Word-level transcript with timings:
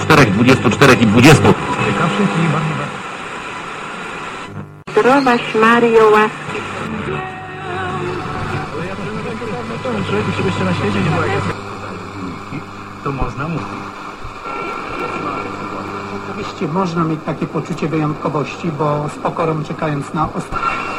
Czterech, 0.00 0.32
dwudziestu, 0.32 0.70
czterech 0.70 1.02
i 1.02 1.06
dwudziestu. 1.06 1.54
Zdrowaś 4.90 5.54
Mario 5.54 6.10
łaski. 6.10 6.60
To 13.04 13.12
można 13.12 13.48
mówić. 13.48 13.66
Oczywiście 16.30 16.68
można 16.68 17.04
mieć 17.04 17.20
takie 17.26 17.46
poczucie 17.46 17.88
wyjątkowości, 17.88 18.68
bo 18.78 19.08
z 19.08 19.18
pokorą 19.18 19.64
czekając 19.64 20.14
na 20.14 20.28
ostatnie. 20.32 20.95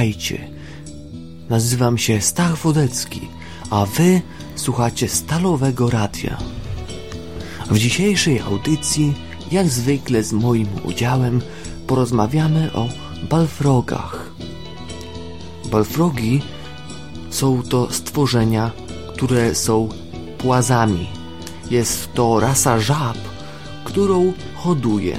Witajcie. 0.00 0.48
Nazywam 1.48 1.98
się 1.98 2.20
Stach 2.20 2.56
Wodecki, 2.56 3.28
a 3.70 3.86
wy 3.86 4.20
słuchacie 4.56 5.08
Stalowego 5.08 5.90
Radia. 5.90 6.38
W 7.70 7.78
dzisiejszej 7.78 8.40
audycji, 8.40 9.14
jak 9.52 9.68
zwykle 9.68 10.22
z 10.22 10.32
moim 10.32 10.68
udziałem, 10.84 11.40
porozmawiamy 11.86 12.72
o 12.72 12.88
balfrogach. 13.30 14.30
Balfrogi 15.70 16.42
są 17.30 17.62
to 17.62 17.92
stworzenia, 17.92 18.70
które 19.12 19.54
są 19.54 19.88
płazami. 20.38 21.08
Jest 21.70 22.12
to 22.14 22.40
rasa 22.40 22.80
żab, 22.80 23.18
którą 23.84 24.32
hoduję. 24.54 25.18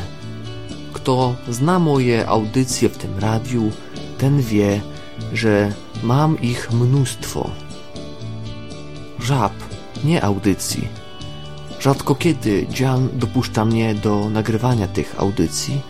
Kto 0.94 1.36
zna 1.50 1.80
moje 1.80 2.28
audycje 2.28 2.90
w 2.90 2.98
tym 2.98 3.20
radiu, 3.20 3.72
ten 4.22 4.42
wie, 4.42 4.82
że 5.34 5.74
mam 6.04 6.42
ich 6.42 6.72
mnóstwo. 6.72 7.50
Żab, 9.20 9.54
nie 10.04 10.24
audycji. 10.24 10.88
Rzadko 11.80 12.16
kiedy 12.16 12.68
Jan 12.80 13.10
dopuszcza 13.14 13.66
mnie 13.66 13.96
do 13.96 14.30
nagrywania 14.30 14.88
tych 14.88 15.20
audycji, 15.20 15.82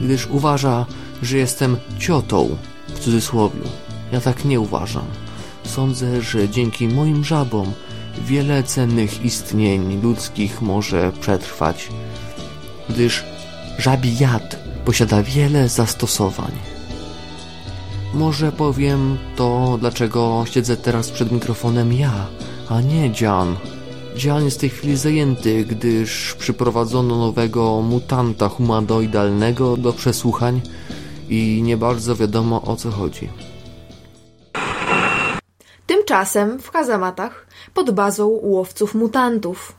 gdyż 0.00 0.26
uważa, 0.26 0.86
że 1.22 1.38
jestem 1.38 1.76
ciotą, 1.98 2.56
w 2.88 2.98
cudzysłowie. 2.98 3.60
Ja 4.12 4.20
tak 4.20 4.44
nie 4.44 4.60
uważam. 4.60 5.06
Sądzę, 5.64 6.22
że 6.22 6.48
dzięki 6.48 6.88
moim 6.88 7.24
żabom 7.24 7.72
wiele 8.26 8.62
cennych 8.62 9.24
istnień 9.24 10.00
ludzkich 10.02 10.62
może 10.62 11.12
przetrwać, 11.20 11.88
gdyż 12.88 13.24
żabi 13.78 14.18
jad 14.18 14.56
posiada 14.84 15.22
wiele 15.22 15.68
zastosowań. 15.68 16.79
Może 18.14 18.52
powiem 18.52 19.18
to, 19.36 19.78
dlaczego 19.80 20.44
siedzę 20.50 20.76
teraz 20.76 21.10
przed 21.10 21.32
mikrofonem 21.32 21.92
ja, 21.92 22.26
a 22.68 22.80
nie 22.80 23.12
Jan. 23.20 23.56
Jan 24.24 24.44
jest 24.44 24.56
w 24.56 24.60
tej 24.60 24.70
chwili 24.70 24.96
zajęty, 24.96 25.64
gdyż 25.64 26.34
przyprowadzono 26.34 27.18
nowego 27.18 27.82
mutanta 27.82 28.48
humanoidalnego 28.48 29.76
do 29.76 29.92
przesłuchań 29.92 30.60
i 31.28 31.60
nie 31.62 31.76
bardzo 31.76 32.16
wiadomo 32.16 32.62
o 32.62 32.76
co 32.76 32.90
chodzi. 32.90 33.28
Tymczasem 35.86 36.58
w 36.58 36.70
kazamatach 36.70 37.46
pod 37.74 37.90
bazą 37.90 38.26
łowców 38.26 38.94
mutantów. 38.94 39.72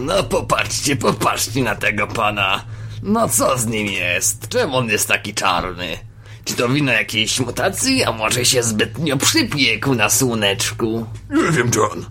No 0.00 0.22
popatrzcie, 0.22 0.96
popatrzcie 0.96 1.62
na 1.62 1.74
tego 1.74 2.06
pana. 2.06 2.64
No 3.02 3.28
co 3.28 3.58
z 3.58 3.66
nim 3.66 3.86
jest? 3.86 4.48
Czemu 4.48 4.76
on 4.76 4.88
jest 4.88 5.08
taki 5.08 5.34
czarny? 5.34 5.98
Czy 6.44 6.54
to 6.54 6.68
wina 6.68 6.92
jakiejś 6.92 7.40
mutacji, 7.40 8.04
a 8.04 8.12
może 8.12 8.44
się 8.44 8.62
zbytnio 8.62 9.16
przypiekł 9.16 9.94
na 9.94 10.10
słoneczku? 10.10 11.06
Nie 11.30 11.50
wiem, 11.52 11.70
John. 11.76 12.06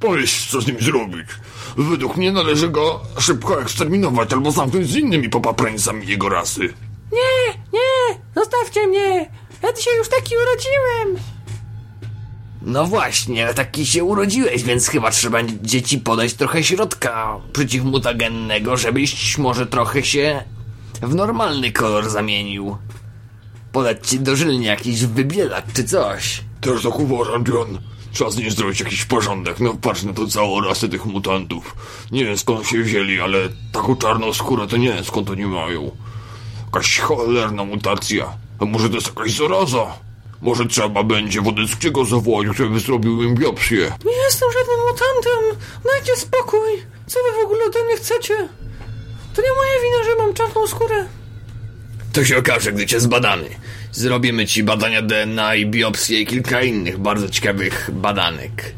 Powiedz, 0.00 0.46
co 0.50 0.60
z 0.60 0.66
nim 0.66 0.80
zrobić. 0.80 1.26
Według 1.76 2.16
mnie 2.16 2.32
należy 2.32 2.68
go 2.68 3.00
szybko 3.18 3.62
eksterminować 3.62 4.32
albo 4.32 4.50
zamknąć 4.50 4.88
z 4.90 4.96
innymi 4.96 5.28
popaprańcami 5.28 6.06
jego 6.06 6.28
rasy. 6.28 6.74
Nie, 7.12 7.54
nie, 7.72 8.18
zostawcie 8.34 8.86
mnie. 8.86 9.30
Ja 9.62 9.72
dzisiaj 9.72 9.96
już 9.98 10.08
taki 10.08 10.34
urodziłem. 10.36 11.24
No 12.62 12.84
właśnie, 12.84 13.54
taki 13.54 13.86
się 13.86 14.04
urodziłeś, 14.04 14.62
więc 14.62 14.88
chyba 14.88 15.10
trzeba 15.10 15.38
dzieci 15.62 15.98
podać 15.98 16.34
trochę 16.34 16.64
środka 16.64 17.36
przeciwmutagennego, 17.52 18.76
żebyś 18.76 19.38
może 19.38 19.66
trochę 19.66 20.02
się 20.02 20.44
w 21.02 21.14
normalny 21.14 21.72
kolor 21.72 22.10
zamienił. 22.10 22.76
Podać 23.72 24.08
ci 24.08 24.20
dożylnie 24.20 24.66
jakiś 24.66 25.04
wybielak 25.06 25.72
czy 25.72 25.84
coś. 25.84 26.44
Też 26.60 26.82
tak 26.82 26.98
uważam, 26.98 27.44
John. 27.48 27.78
Trzeba 28.12 28.30
z 28.30 28.36
nim 28.36 28.50
zrobić 28.50 28.80
jakiś 28.80 29.04
porządek. 29.04 29.60
No 29.60 29.74
patrz 29.74 30.02
na 30.02 30.12
to 30.12 30.26
całą 30.26 30.60
rasę 30.60 30.88
tych 30.88 31.06
mutantów. 31.06 31.76
Nie 32.12 32.24
wiem 32.24 32.38
skąd 32.38 32.66
się 32.66 32.82
wzięli, 32.82 33.20
ale 33.20 33.38
taką 33.72 33.96
czarną 33.96 34.32
skórę 34.32 34.66
to 34.66 34.76
nie 34.76 34.92
wiem 34.92 35.04
skąd 35.04 35.30
oni 35.30 35.46
mają. 35.46 35.90
Jakaś 36.66 36.98
cholerna 36.98 37.64
mutacja. 37.64 38.32
A 38.58 38.64
może 38.64 38.88
to 38.88 38.94
jest 38.94 39.06
jakaś 39.06 39.36
zaraza? 39.36 39.86
Może 40.40 40.66
trzeba 40.66 41.02
będzie 41.02 41.40
Wodeckiego 41.40 42.04
zawołać, 42.04 42.56
żeby 42.56 42.80
zrobił 42.80 43.22
im 43.22 43.34
biopsję. 43.34 43.92
Nie 44.04 44.16
jestem 44.24 44.48
żadnym 44.52 44.80
mutantem. 44.90 45.68
Dajcie 45.84 46.16
spokój. 46.16 46.70
Co 47.06 47.18
wy 47.18 47.42
w 47.42 47.44
ogóle 47.44 47.64
ode 47.64 47.84
mnie 47.84 47.96
chcecie? 47.96 48.48
To 49.34 49.42
nie 49.42 49.48
moja 49.56 49.72
wina, 49.82 50.04
że 50.04 50.22
mam 50.24 50.34
czarną 50.34 50.66
skórę. 50.66 51.06
To 52.12 52.24
się 52.24 52.38
okaże, 52.38 52.72
gdy 52.72 52.86
cię 52.86 53.00
zbadamy. 53.00 53.48
Zrobimy 53.92 54.46
ci 54.46 54.62
badania 54.62 55.02
DNA 55.02 55.54
i 55.54 55.66
biopsję 55.66 56.20
i 56.20 56.26
kilka 56.26 56.62
innych 56.62 56.98
bardzo 56.98 57.28
ciekawych 57.28 57.90
badanek. 57.92 58.74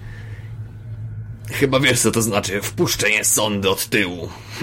Chyba 1.52 1.80
wiesz, 1.80 2.00
co 2.00 2.10
to 2.10 2.22
znaczy 2.22 2.62
wpuszczenie 2.62 3.24
sondy 3.24 3.70
od 3.70 3.86
tyłu. 3.86 4.28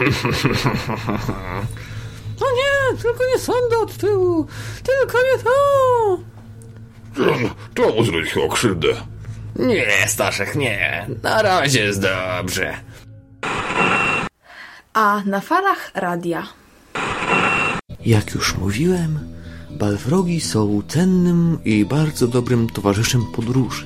No 2.41 2.47
nie, 2.51 2.97
tylko 2.97 3.19
nie 3.33 3.39
sądzę 3.39 3.77
od 3.77 3.97
tyłu. 3.97 4.47
Tylko 4.83 5.17
nie 5.17 5.43
to. 5.43 5.49
To 7.73 7.89
mu 7.95 8.03
zrobić 8.03 8.31
chyba 8.31 8.47
krzywdę. 8.47 8.87
Nie, 9.55 10.07
Staszek, 10.07 10.55
nie. 10.55 11.07
Na 11.23 11.41
razie 11.41 11.79
jest 11.79 12.01
dobrze. 12.01 12.73
A 14.93 15.21
na 15.25 15.39
falach 15.39 15.91
radia. 15.95 16.47
Jak 18.05 18.33
już 18.35 18.57
mówiłem, 18.57 19.19
balfrogi 19.71 20.41
są 20.41 20.81
cennym 20.87 21.59
i 21.65 21.85
bardzo 21.85 22.27
dobrym 22.27 22.69
towarzyszem 22.69 23.25
podróży. 23.35 23.85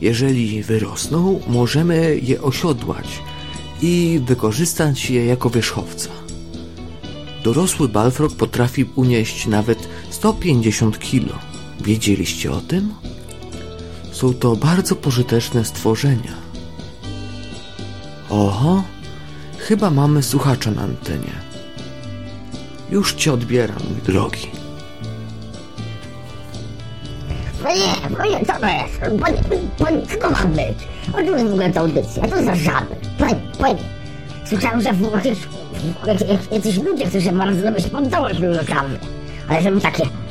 Jeżeli 0.00 0.62
wyrosną, 0.62 1.40
możemy 1.46 2.18
je 2.22 2.42
osiodłać 2.42 3.22
i 3.82 4.20
wykorzystać 4.26 5.10
je 5.10 5.26
jako 5.26 5.50
wierzchowca. 5.50 6.10
Dorosły 7.44 7.88
balfrog 7.88 8.36
potrafi 8.36 8.84
unieść 8.84 9.46
nawet 9.46 9.88
150 10.10 10.98
kg. 10.98 11.51
Wiedzieliście 11.84 12.52
o 12.52 12.60
tym? 12.60 12.94
Są 14.12 14.34
to 14.34 14.56
bardzo 14.56 14.96
pożyteczne 14.96 15.64
stworzenia. 15.64 16.32
Oho, 18.30 18.82
chyba 19.58 19.90
mamy 19.90 20.22
słuchacza 20.22 20.70
na 20.70 20.82
antenie. 20.82 21.32
Już 22.90 23.14
cię 23.14 23.32
odbieram, 23.32 23.78
mój 23.90 24.02
drogi. 24.02 24.46
Panie, 27.62 28.16
panie, 28.16 28.46
co 28.46 28.52
to 28.60 28.66
jest? 28.66 29.20
Panie, 29.20 29.42
panie, 29.78 30.06
co 30.06 30.16
to 30.16 30.30
ma 30.30 30.44
być? 30.44 30.78
O 31.12 31.16
czym 31.16 31.32
jest 31.32 31.44
w 31.44 31.52
ogóle 31.52 31.70
ta 31.72 31.80
audycja? 31.80 32.28
Co 32.28 32.44
za 32.44 32.54
żaby? 32.54 32.96
Panie, 33.18 33.40
panie, 33.58 33.82
słyszałem, 34.44 34.80
że 34.80 34.92
w, 34.92 34.98
w, 34.98 36.52
jacyś 36.52 36.76
ludzie 36.76 37.20
się 37.20 37.32
bardzo 37.32 37.62
robić 37.62 37.86
poddałość 37.86 38.40
mi 38.40 38.46
do 38.54 38.64
kawy. 38.74 38.98
Ale 39.48 39.62
żeby 39.62 39.80
takie 39.80 40.21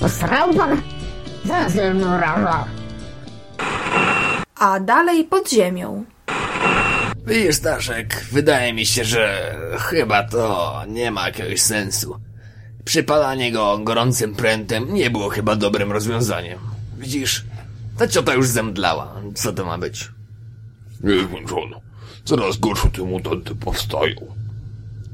Posrał 0.00 0.54
pan? 0.54 0.82
Zaraz 1.44 1.74
no 1.94 2.18
raża. 2.18 2.64
A 4.54 4.80
dalej 4.80 5.24
pod 5.24 5.50
ziemią. 5.50 6.04
Widzisz, 7.26 7.54
Staszek, 7.54 8.24
wydaje 8.32 8.72
mi 8.72 8.86
się, 8.86 9.04
że 9.04 9.54
chyba 9.78 10.22
to 10.22 10.82
nie 10.88 11.10
ma 11.10 11.26
jakiegoś 11.26 11.60
sensu. 11.60 12.16
Przypalanie 12.84 13.52
go 13.52 13.78
gorącym 13.78 14.34
prętem 14.34 14.94
nie 14.94 15.10
było 15.10 15.28
chyba 15.28 15.56
dobrym 15.56 15.92
rozwiązaniem. 15.92 16.58
Widzisz, 16.98 17.44
ta 17.98 18.08
ciota 18.08 18.34
już 18.34 18.46
zemdlała. 18.46 19.14
Co 19.34 19.52
to 19.52 19.64
ma 19.64 19.78
być? 19.78 20.08
Nie 21.02 21.14
wiem, 21.14 21.44
John. 21.50 21.80
Coraz 22.24 22.56
gorsze 22.56 22.90
te 22.90 23.02
mutanty 23.02 23.54
powstają. 23.54 24.16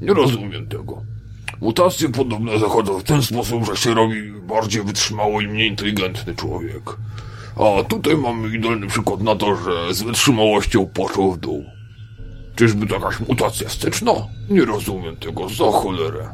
Nie 0.01 0.13
rozumiem 0.13 0.67
tego. 0.67 1.01
Mutacje 1.61 2.09
podobno 2.09 2.59
zachodzą 2.59 2.99
w 2.99 3.03
ten 3.03 3.21
sposób, 3.21 3.65
że 3.65 3.75
się 3.77 3.93
robi 3.93 4.31
bardziej 4.31 4.83
wytrzymały 4.83 5.43
i 5.43 5.47
mniej 5.47 5.69
inteligentny 5.69 6.35
człowiek. 6.35 6.83
A 7.55 7.83
tutaj 7.83 8.17
mamy 8.17 8.55
idealny 8.55 8.87
przykład 8.87 9.21
na 9.21 9.35
to, 9.35 9.55
że 9.55 9.93
z 9.93 10.01
wytrzymałością 10.01 10.85
poszło 10.85 11.31
w 11.31 11.37
dół. 11.37 11.65
Czyżby 12.55 12.87
to 12.87 12.95
jakaś 12.95 13.19
mutacja 13.19 13.69
wsteczna? 13.69 14.11
Nie 14.49 14.65
rozumiem 14.65 15.15
tego, 15.17 15.49
za 15.49 15.71
cholerę. 15.71 16.29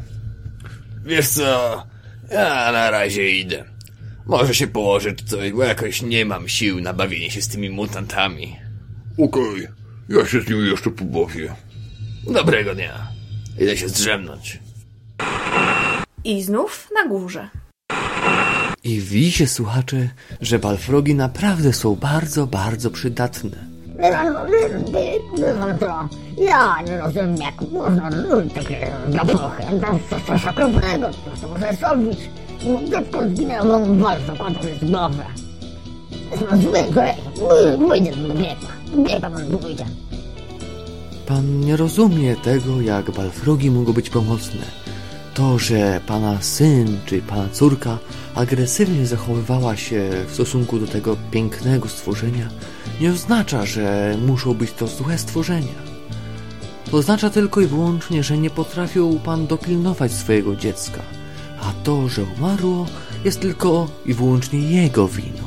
Wiesz 1.06 1.30
co? 1.30 1.84
Ja 2.32 2.72
na 2.72 2.92
razie 2.92 3.30
idę. 3.30 3.64
Może 4.26 4.56
się 4.56 4.68
położę 4.68 5.16
coś, 5.26 5.52
bo 5.52 5.64
jakoś 5.64 6.02
nie 6.02 6.26
mam 6.26 6.48
sił 6.50 6.82
na 6.82 6.94
bawienie 6.94 7.32
się 7.32 7.42
z 7.42 7.48
tymi 7.48 7.70
mutantami. 7.70 8.56
Okej, 9.18 9.68
ja 10.10 10.26
się 10.26 10.42
z 10.42 10.50
nim 10.50 10.66
jeszcze 10.66 10.90
pobawię. 10.92 11.56
Dobrego 12.28 12.76
dnia. 12.76 13.08
Idę 13.60 13.78
się 13.78 13.90
zdrzemnąć. 13.90 14.60
I 16.24 16.44
znów 16.44 16.90
na 16.96 17.10
górze. 17.10 17.50
I 18.84 19.02
widzicie, 19.02 19.48
słuchacze, 19.48 20.10
że 20.42 20.60
balfrogi 20.60 21.16
naprawdę 21.16 21.74
są 21.74 21.96
bardzo, 21.96 22.48
bardzo 22.48 22.92
przydatne. 22.92 23.74
Ja 26.38 26.82
nie 26.82 26.98
rozumiem, 26.98 27.36
jak 27.38 27.72
można 27.72 28.10
lubić 28.10 28.54
takie 28.54 28.92
zapachy. 29.10 29.64
To 29.82 29.94
jest 29.94 30.26
coś 30.28 30.46
okropnego, 30.46 31.10
to 31.42 31.48
może 31.48 31.74
zrobić. 31.74 32.20
Dziecko 32.90 33.30
zginęło 33.30 33.80
w 33.80 33.98
walce, 33.98 34.38
kładł 34.38 34.68
jest 34.68 34.86
głowę. 34.86 35.24
Jest 36.32 36.64
zły 36.64 36.80
człowiek, 36.94 37.18
pójdzie 37.78 38.16
do 38.16 38.34
biegła. 38.34 38.70
Biegła 38.98 39.30
pan 39.30 39.58
pójdzie. 39.58 39.86
Pan 41.28 41.60
nie 41.60 41.78
rozumie 41.78 42.36
tego, 42.36 42.82
jak 42.82 43.12
balfrogi 43.12 43.72
mogą 43.72 43.94
być 43.94 44.10
pomocne. 44.10 44.62
To, 45.34 45.60
że 45.60 46.02
pana 46.08 46.42
syn 46.42 47.00
czy 47.06 47.22
pana 47.22 47.50
córka 47.50 47.98
agresywnie 48.36 49.06
zachowywała 49.06 49.78
się 49.78 50.10
w 50.28 50.34
stosunku 50.34 50.80
do 50.80 50.88
tego 50.88 51.18
pięknego 51.32 51.90
stworzenia, 51.90 52.50
nie 53.02 53.12
oznacza, 53.12 53.66
że 53.66 54.18
muszą 54.26 54.54
być 54.54 54.72
to 54.74 54.88
złe 54.88 55.18
stworzenia. 55.18 55.94
Oznacza 56.92 57.30
tylko 57.30 57.62
i 57.62 57.68
wyłącznie, 57.68 58.24
że 58.24 58.38
nie 58.38 58.50
potrafił 58.50 59.20
pan 59.20 59.48
dopilnować 59.48 60.12
swojego 60.12 60.56
dziecka, 60.56 61.02
a 61.62 61.74
to, 61.84 62.10
że 62.10 62.24
umarło, 62.38 62.86
jest 63.26 63.40
tylko 63.40 63.88
i 64.06 64.14
wyłącznie 64.14 64.60
jego 64.60 65.08
winą. 65.08 65.44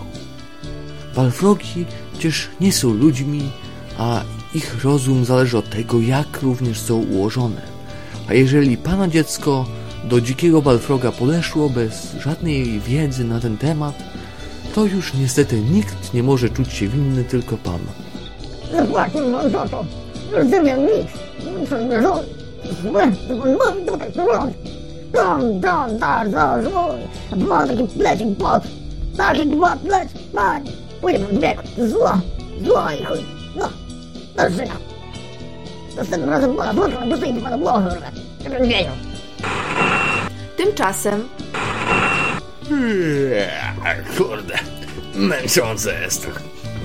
Balfrogi 1.17 1.87
przecież 2.13 2.49
nie 2.61 2.73
są 2.73 2.95
ludźmi, 2.95 3.51
a 3.99 4.23
ich 4.55 4.85
rozum 4.85 5.25
zależy 5.25 5.59
od 5.59 5.71
tego, 5.71 6.01
jak 6.01 6.43
również 6.43 6.81
są 6.81 6.97
ułożone. 6.97 7.76
A 8.29 8.35
jeżeli 8.35 8.77
pana 8.77 9.09
dziecko 9.09 9.67
do 10.05 10.21
dzikiego 10.21 10.63
balfroga 10.63 11.13
podeszło 11.13 11.71
bez 11.71 12.17
żadnej 12.21 12.81
wiedzy 12.81 13.25
na 13.25 13.41
ten 13.41 13.57
temat, 13.57 13.95
to 14.75 14.85
już 14.85 15.15
niestety 15.15 15.61
nikt 15.61 16.15
nie 16.15 16.23
może 16.23 16.51
czuć 16.51 16.73
się 16.73 16.89
winny, 16.89 17.25
tylko 17.25 17.57
pan. 17.57 17.81
Zapłacił 18.73 19.29
mu 19.29 19.51
za 19.51 19.69
to. 19.69 19.85
Rozumiem 20.33 20.87
nic. 20.87 21.07
On 21.47 21.53
mówi 23.53 23.87
tutaj, 23.87 24.13
robi. 24.17 24.55
Don, 25.13 25.61
don, 25.61 25.99
bardzo 25.99 26.63
zły. 26.63 26.99
A 27.33 27.37
pan 27.49 27.69
taki 27.69 27.85
plecik 27.99 28.37
pot. 28.39 28.63
Taki 29.17 29.47
pot 29.47 29.79
plec, 29.79 30.09
panie. 30.35 30.71
Pójdę 31.01 31.19
pan 31.19 31.39
bieg. 31.39 31.63
Zło, 31.89 32.21
zło 32.65 32.91
i 33.01 33.05
chuj. 33.05 33.19
No, 33.57 33.69
do 34.37 34.51
życia. 34.51 34.77
Następnym 35.97 36.31
razem 36.31 36.57
pana 36.57 36.75
to 36.75 37.17
sobie 37.17 37.41
pana. 37.41 37.97
Żebym 38.45 38.69
wiedział. 38.69 38.95
Tymczasem 40.57 41.29
Eee, 42.73 44.17
Kurde, 44.19 44.59
męczące 45.15 46.01
jest 46.03 46.23
to. 46.23 46.29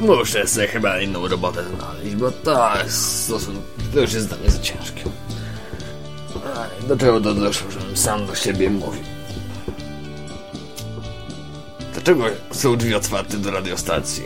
Muszę 0.05 0.47
sobie 0.47 0.67
chyba 0.67 0.99
inną 0.99 1.27
robotę 1.27 1.63
znaleźć, 1.63 2.15
bo 2.15 2.31
to 2.31 2.83
jest 2.83 3.23
stosunek, 3.25 3.61
to 3.93 3.99
już 3.99 4.13
jest 4.13 4.27
dla 4.27 4.37
mnie 4.37 4.49
za 4.51 4.59
ciężkie. 4.59 5.03
Do 6.87 6.97
czego 6.97 7.21
to 7.21 7.33
doszło, 7.33 7.71
żebym 7.71 7.97
sam 7.97 8.25
do 8.27 8.35
siebie 8.35 8.69
mówił? 8.69 9.03
Dlaczego 11.93 12.23
są 12.51 12.77
drzwi 12.77 12.95
otwarte 12.95 13.37
do 13.37 13.51
radiostacji? 13.51 14.23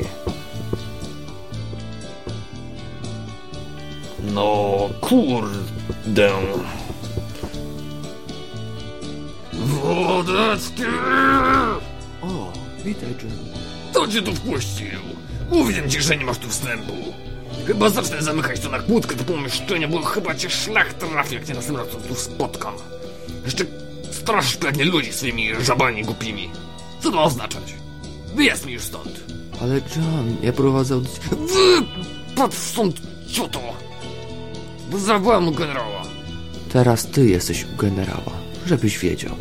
No 4.36 4.90
kurde. 5.02 6.32
Wodecki! 9.54 10.84
O, 12.22 12.52
witaj, 12.86 13.10
Jim. 13.10 13.32
Kto 13.92 14.08
cię 14.08 14.22
tu 14.22 14.36
wpuścił? 14.36 15.00
Mówiłem 15.52 15.90
ci, 15.90 16.02
że 16.02 16.18
nie 16.18 16.26
masz 16.26 16.38
tu 16.38 16.50
wstępu. 16.50 16.94
Chyba 17.68 17.90
zacznę 17.90 18.24
zamykać 18.24 18.60
to 18.60 18.70
na 18.70 18.80
kłódkę 18.80 19.16
do 19.16 19.24
pomieszczenia, 19.24 19.88
bo 19.88 20.02
chyba 20.02 20.36
cię 20.36 20.50
szlak 20.50 20.94
trafi, 20.94 21.36
jak 21.36 21.46
cię 21.46 21.54
następnym 21.54 21.88
razem 21.88 22.02
tu 22.02 22.16
spotkam. 22.16 22.74
Jeszcze 23.46 23.66
straszysz 24.12 24.58
pewnie 24.58 24.86
ludzi 24.86 25.14
swoimi 25.14 25.50
żabami 25.62 26.04
głupimi. 26.04 26.50
Co 27.00 27.10
to 27.12 27.16
ma 27.16 27.24
oznaczać? 27.24 27.74
Wyjazd 28.36 28.66
mi 28.66 28.74
już 28.74 28.84
stąd. 28.84 29.24
Ale 29.62 29.76
John, 29.76 30.36
ja 30.44 30.54
prowadzę. 30.54 31.02
Patrz 32.36 32.58
stąd, 32.58 33.02
cioto! 33.32 33.60
Bo 34.92 35.00
zawołam 35.00 35.54
generała. 35.54 36.02
Teraz 36.70 37.08
ty 37.08 37.30
jesteś 37.30 37.66
u 37.74 37.78
generała, 37.78 38.32
żebyś 38.66 39.00
wiedział. 39.00 39.36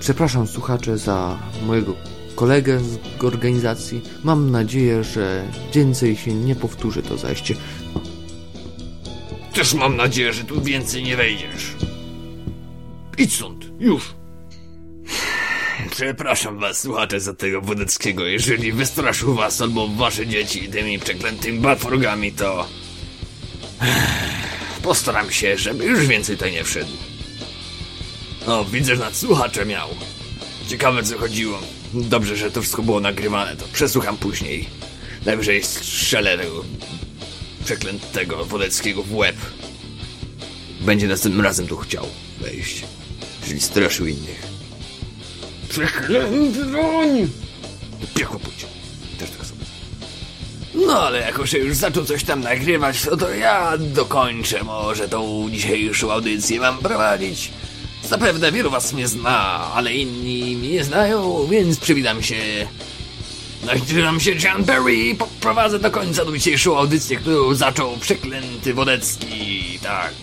Przepraszam 0.00 0.46
słuchacze 0.46 0.98
za 0.98 1.38
mojego 1.66 1.94
kolegę 2.34 2.80
z 2.80 3.24
organizacji. 3.24 4.02
Mam 4.24 4.50
nadzieję, 4.50 5.04
że 5.04 5.44
więcej 5.74 6.16
się 6.16 6.34
nie 6.34 6.56
powtórzy 6.56 7.02
to 7.02 7.18
zajście. 7.18 7.54
Też 9.54 9.74
mam 9.74 9.96
nadzieję, 9.96 10.32
że 10.32 10.44
tu 10.44 10.62
więcej 10.62 11.02
nie 11.02 11.16
wejdziesz. 11.16 11.74
Idź 13.18 13.34
stąd, 13.34 13.64
już. 13.80 14.14
Przepraszam 15.90 16.58
was, 16.58 16.80
słuchacze, 16.80 17.20
za 17.20 17.34
tego 17.34 17.60
Wodeckiego. 17.60 18.26
Jeżeli 18.26 18.72
wystraszył 18.72 19.34
was 19.34 19.60
albo 19.60 19.88
wasze 19.88 20.26
dzieci 20.26 20.68
tymi 20.68 20.98
przeklętymi 20.98 21.58
batworgami, 21.58 22.32
to... 22.32 22.68
Postaram 24.82 25.30
się, 25.30 25.58
żeby 25.58 25.84
już 25.84 26.06
więcej 26.06 26.36
tutaj 26.36 26.52
nie 26.52 26.64
wszedł. 26.64 26.92
O, 28.46 28.64
widzę, 28.64 28.96
że 28.96 29.02
nad 29.02 29.16
słuchacze 29.16 29.66
miał. 29.66 29.88
Ciekawe, 30.68 31.02
co 31.02 31.18
chodziło. 31.18 31.58
Dobrze, 31.94 32.36
że 32.36 32.50
to 32.50 32.60
wszystko 32.62 32.82
było 32.82 33.00
nagrywane, 33.00 33.56
to 33.56 33.64
przesłucham 33.72 34.16
później. 34.16 34.68
Najwyżej 35.26 35.64
strzelę 35.64 36.38
tego 36.38 36.64
przeklętego 37.64 38.44
Wodeckiego 38.44 39.02
w 39.02 39.14
łeb. 39.14 39.36
Będzie 40.80 41.08
następnym 41.08 41.44
razem 41.44 41.66
tu 41.66 41.76
chciał 41.76 42.06
wejść. 42.40 42.84
Jeżeli 43.42 43.60
straszył 43.60 44.06
innych. 44.06 44.46
Przeklęty 45.68 46.64
broń! 46.64 47.28
Piekło 48.14 48.38
pójdź. 48.40 48.75
No 50.76 51.00
ale 51.06 51.20
jako, 51.20 51.46
że 51.46 51.58
już 51.58 51.76
zaczął 51.76 52.04
coś 52.04 52.24
tam 52.24 52.40
nagrywać, 52.40 53.04
no 53.10 53.16
to 53.16 53.30
ja 53.30 53.72
dokończę 53.78 54.64
może 54.64 55.08
tą 55.08 55.50
dzisiejszą 55.50 56.12
audycję 56.12 56.60
mam 56.60 56.78
prowadzić. 56.78 57.50
Zapewne 58.04 58.52
wielu 58.52 58.70
was 58.70 58.92
mnie 58.92 59.08
zna, 59.08 59.70
ale 59.74 59.94
inni 59.94 60.56
mnie 60.56 60.70
nie 60.70 60.84
znają, 60.84 61.46
więc 61.50 61.78
przywitam 61.78 62.22
się. 62.22 62.36
Nazywam 63.66 64.20
się 64.20 64.30
John 64.30 64.64
Perry 64.64 64.94
i 64.94 65.14
poprowadzę 65.14 65.78
do 65.78 65.90
końca 65.90 66.24
tą 66.24 66.36
dzisiejszą 66.36 66.78
audycję, 66.78 67.16
którą 67.16 67.54
zaczął 67.54 67.96
przeklęty 67.96 68.74
Wodecki. 68.74 69.78
Tak. 69.82 70.14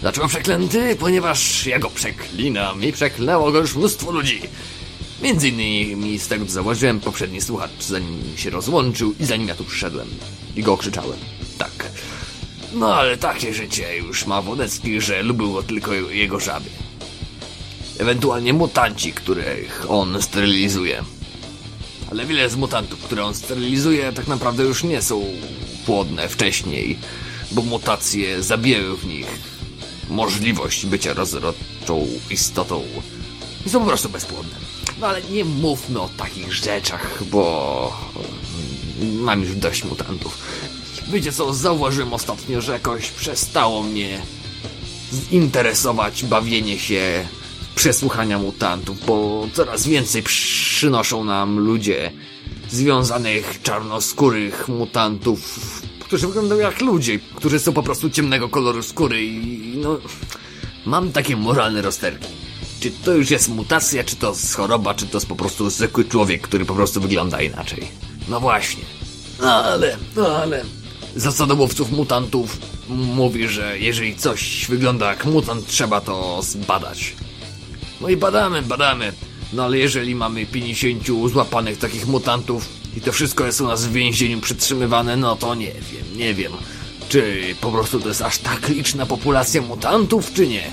Dlaczego 0.00 0.28
przeklęty? 0.28 0.96
Ponieważ 1.00 1.66
ja 1.66 1.78
go 1.78 1.90
przeklinam 1.90 2.82
i 2.82 2.92
przeklęło 2.92 3.52
go 3.52 3.58
już 3.58 3.74
mnóstwo 3.74 4.10
ludzi. 4.10 4.40
Między 5.22 5.48
innymi 5.48 6.18
z 6.18 6.28
tego 6.28 6.46
co 6.46 6.52
zauważyłem 6.52 7.00
poprzedni 7.00 7.40
słuchacz, 7.40 7.70
zanim 7.80 8.22
się 8.36 8.50
rozłączył 8.50 9.14
i 9.20 9.24
zanim 9.24 9.48
ja 9.48 9.54
tu 9.54 9.64
przyszedłem. 9.64 10.08
I 10.56 10.62
go 10.62 10.72
okrzyczałem. 10.72 11.18
Tak. 11.58 11.90
No 12.72 12.94
ale 12.94 13.16
takie 13.16 13.54
życie 13.54 13.96
już 13.96 14.26
ma 14.26 14.42
Wodecki, 14.42 15.00
że 15.00 15.22
lubił 15.22 15.62
tylko 15.62 15.92
jego 15.94 16.40
żaby. 16.40 16.70
Ewentualnie 17.98 18.52
mutanci, 18.52 19.12
których 19.12 19.86
on 19.88 20.22
sterylizuje. 20.22 21.04
Ale 22.10 22.26
wiele 22.26 22.50
z 22.50 22.56
mutantów, 22.56 23.00
które 23.00 23.24
on 23.24 23.34
sterylizuje, 23.34 24.12
tak 24.12 24.26
naprawdę 24.26 24.64
już 24.64 24.84
nie 24.84 25.02
są 25.02 25.24
płodne 25.86 26.28
wcześniej, 26.28 26.98
bo 27.52 27.62
mutacje 27.62 28.42
zabijają 28.42 28.96
w 28.96 29.06
nich 29.06 29.26
możliwość 30.10 30.86
bycia 30.86 31.14
rozrodczą 31.14 32.06
istotą 32.30 32.82
i 33.66 33.70
są 33.70 33.80
po 33.80 33.86
prostu 33.86 34.08
bezpłodne. 34.08 34.54
No 35.00 35.06
ale 35.06 35.22
nie 35.22 35.44
mówmy 35.44 36.00
o 36.00 36.08
takich 36.16 36.52
rzeczach, 36.54 37.24
bo 37.24 37.92
mam 39.02 39.42
już 39.42 39.54
dość 39.56 39.84
mutantów. 39.84 40.38
Wiecie 41.08 41.32
co, 41.32 41.54
zauważyłem 41.54 42.12
ostatnio, 42.12 42.60
że 42.60 42.72
jakoś 42.72 43.10
przestało 43.10 43.82
mnie 43.82 44.22
interesować 45.30 46.24
bawienie 46.24 46.78
się 46.78 47.26
przesłuchania 47.74 48.38
mutantów, 48.38 49.06
bo 49.06 49.48
coraz 49.52 49.86
więcej 49.86 50.22
przynoszą 50.22 51.24
nam 51.24 51.58
ludzie 51.58 52.12
związanych 52.70 53.62
czarnoskórych 53.62 54.68
mutantów, 54.68 55.60
którzy 56.00 56.26
wyglądają 56.26 56.60
jak 56.60 56.80
ludzie, 56.80 57.18
którzy 57.34 57.60
są 57.60 57.72
po 57.72 57.82
prostu 57.82 58.10
ciemnego 58.10 58.48
koloru 58.48 58.82
skóry 58.82 59.24
i 59.24 59.78
no... 59.78 59.98
Mam 60.86 61.12
takie 61.12 61.36
moralne 61.36 61.82
rozterki. 61.82 62.45
Czy 62.80 62.90
to 62.90 63.12
już 63.12 63.30
jest 63.30 63.48
mutacja, 63.48 64.04
czy 64.04 64.16
to 64.16 64.28
jest 64.28 64.54
choroba, 64.54 64.94
czy 64.94 65.06
to 65.06 65.16
jest 65.16 65.26
po 65.26 65.36
prostu 65.36 65.70
zwykły 65.70 66.04
człowiek, 66.04 66.42
który 66.42 66.64
po 66.64 66.74
prostu 66.74 67.00
wygląda 67.00 67.42
inaczej. 67.42 67.88
No 68.28 68.40
właśnie. 68.40 68.84
No 69.40 69.54
ale, 69.54 69.96
no 70.16 70.36
ale... 70.36 70.64
Zasada 71.16 71.54
łowców 71.54 71.92
mutantów 71.92 72.58
mówi, 72.88 73.48
że 73.48 73.78
jeżeli 73.78 74.16
coś 74.16 74.66
wygląda 74.68 75.08
jak 75.10 75.24
mutant, 75.24 75.66
trzeba 75.66 76.00
to 76.00 76.42
zbadać. 76.42 77.14
No 78.00 78.08
i 78.08 78.16
badamy, 78.16 78.62
badamy. 78.62 79.12
No 79.52 79.64
ale 79.64 79.78
jeżeli 79.78 80.14
mamy 80.14 80.46
50 80.46 81.06
złapanych 81.32 81.78
takich 81.78 82.06
mutantów 82.06 82.68
i 82.96 83.00
to 83.00 83.12
wszystko 83.12 83.46
jest 83.46 83.60
u 83.60 83.66
nas 83.66 83.86
w 83.86 83.92
więzieniu 83.92 84.40
przytrzymywane, 84.40 85.16
no 85.16 85.36
to 85.36 85.54
nie 85.54 85.72
wiem, 85.72 86.16
nie 86.16 86.34
wiem. 86.34 86.52
Czy 87.08 87.54
po 87.60 87.72
prostu 87.72 88.00
to 88.00 88.08
jest 88.08 88.22
aż 88.22 88.38
tak 88.38 88.68
liczna 88.68 89.06
populacja 89.06 89.62
mutantów, 89.62 90.32
czy 90.32 90.46
nie? 90.46 90.70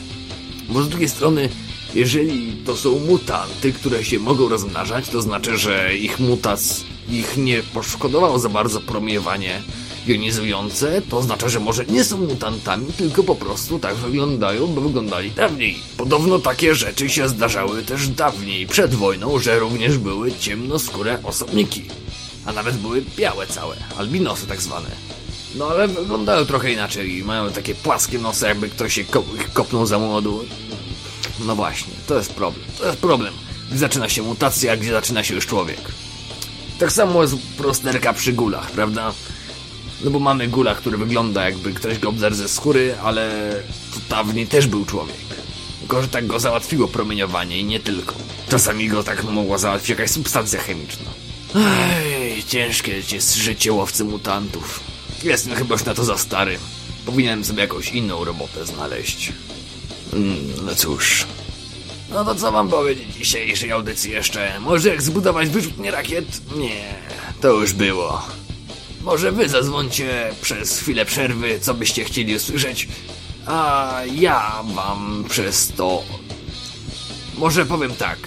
Bo 0.70 0.84
z 0.84 0.90
drugiej 0.90 1.10
strony, 1.10 1.50
jeżeli 1.96 2.58
to 2.66 2.78
są 2.78 3.00
mutanty, 3.00 3.74
które 3.74 4.04
się 4.04 4.20
mogą 4.20 4.50
rozmnażać, 4.50 5.10
to 5.10 5.22
znaczy, 5.22 5.58
że 5.58 5.98
ich 5.98 6.20
mutac 6.20 6.84
ich 7.10 7.38
nie 7.38 7.64
poszkodowało 7.64 8.40
za 8.40 8.50
bardzo 8.50 8.82
promieniowanie 8.82 9.62
jonizujące, 10.08 11.02
to 11.02 11.18
oznacza, 11.18 11.50
że 11.50 11.60
może 11.60 11.86
nie 11.86 12.04
są 12.04 12.18
mutantami, 12.18 12.94
tylko 12.98 13.24
po 13.24 13.36
prostu 13.36 13.80
tak 13.80 13.96
wyglądają, 13.96 14.68
bo 14.68 14.82
wyglądali 14.82 15.32
dawniej. 15.32 15.80
Podobno 15.98 16.40
takie 16.40 16.76
rzeczy 16.76 17.10
się 17.10 17.30
zdarzały 17.30 17.84
też 17.84 18.08
dawniej, 18.08 18.68
przed 18.68 18.96
wojną, 18.96 19.40
że 19.40 19.60
również 19.60 19.98
były 19.98 20.32
ciemnoskóre 20.32 21.20
osobniki. 21.24 21.84
A 22.46 22.54
nawet 22.54 22.78
były 22.78 23.04
białe 23.18 23.48
całe, 23.48 23.76
albinosy 23.98 24.48
tak 24.48 24.62
zwane. 24.62 24.90
No 25.56 25.68
ale 25.68 25.88
wyglądają 25.88 26.46
trochę 26.46 26.74
inaczej 26.74 27.18
i 27.18 27.24
mają 27.24 27.52
takie 27.52 27.76
płaskie 27.76 28.20
nosy, 28.20 28.46
jakby 28.46 28.70
ktoś 28.70 28.94
się 28.94 29.04
ko 29.04 29.24
ich 29.36 29.54
kopnął 29.54 29.86
za 29.86 30.00
młodu. 30.00 30.46
No 31.40 31.56
właśnie, 31.56 31.94
to 32.08 32.18
jest 32.18 32.34
problem. 32.34 32.66
To 32.78 32.86
jest 32.88 32.98
problem. 32.98 33.34
Gdzie 33.70 33.80
zaczyna 33.80 34.10
się 34.10 34.22
mutacja, 34.22 34.78
gdzie 34.78 34.92
zaczyna 34.92 35.24
się 35.24 35.36
już 35.36 35.48
człowiek. 35.48 35.80
Tak 36.80 36.92
samo 36.92 37.22
jest 37.22 37.36
prosterka 37.58 38.14
przy 38.14 38.34
gulach, 38.34 38.72
prawda? 38.72 39.14
No 40.04 40.12
bo 40.12 40.20
mamy 40.20 40.48
gula, 40.48 40.76
który 40.76 40.98
wygląda 40.98 41.46
jakby 41.46 41.74
ktoś 41.74 42.00
go 42.00 42.10
obdarł 42.10 42.36
ze 42.36 42.50
skóry, 42.50 42.96
ale 43.04 43.54
to 43.94 44.00
dawniej 44.10 44.48
też 44.48 44.68
był 44.68 44.86
człowiek. 44.86 45.16
Tylko, 45.80 46.02
że 46.02 46.08
tak 46.08 46.28
go 46.28 46.40
załatwiło 46.40 46.88
promieniowanie 46.88 47.60
i 47.60 47.64
nie 47.66 47.80
tylko. 47.80 48.16
Czasami 48.50 48.88
go 48.88 49.04
tak 49.04 49.24
mogła 49.24 49.58
załatwić 49.58 49.90
jakaś 49.90 50.12
substancja 50.12 50.62
chemiczna. 50.62 51.12
Ej, 51.56 52.44
ciężkie 52.44 52.92
jest 53.12 53.36
życie 53.36 53.74
łowcy 53.74 54.04
mutantów. 54.04 54.80
Jestem 55.24 55.56
chyba 55.56 55.76
już 55.76 55.86
na 55.86 55.94
to 55.94 56.04
za 56.04 56.18
stary. 56.18 56.60
Powinienem 57.06 57.46
sobie 57.46 57.62
jakąś 57.62 57.92
inną 57.92 58.24
robotę 58.24 58.66
znaleźć. 58.66 59.32
Mm, 60.16 60.66
no 60.66 60.76
cóż. 60.76 61.26
No 62.10 62.26
to 62.26 62.36
co 62.36 62.52
mam 62.52 62.70
powiedzieć 62.70 63.14
dzisiejszej 63.14 63.72
audycji 63.72 64.12
jeszcze? 64.12 64.60
Może 64.60 64.90
jak 64.90 65.02
zbudować 65.02 65.50
wyrzutnie 65.50 65.92
rakiet? 65.92 66.26
Nie, 66.56 66.96
to 67.42 67.52
już 67.52 67.74
było. 67.74 68.22
Może 69.02 69.32
wy 69.32 69.50
zadzwońcie 69.50 70.32
przez 70.42 70.80
chwilę 70.80 71.06
przerwy, 71.06 71.60
co 71.60 71.74
byście 71.74 72.04
chcieli 72.04 72.36
usłyszeć, 72.36 72.88
a 73.46 73.92
ja 74.16 74.64
wam 74.64 75.26
przez 75.30 75.72
to... 75.78 76.04
Może 77.38 77.66
powiem 77.66 77.96
tak. 77.96 78.18